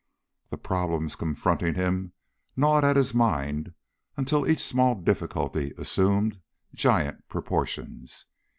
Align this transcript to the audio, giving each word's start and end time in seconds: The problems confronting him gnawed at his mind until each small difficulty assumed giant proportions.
The 0.49 0.57
problems 0.57 1.15
confronting 1.15 1.75
him 1.75 2.13
gnawed 2.55 2.83
at 2.83 2.97
his 2.97 3.13
mind 3.13 3.75
until 4.17 4.49
each 4.49 4.63
small 4.63 4.95
difficulty 4.95 5.75
assumed 5.77 6.41
giant 6.73 7.29
proportions. 7.29 8.25